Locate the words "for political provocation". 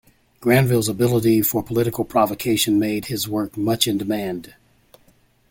1.43-2.79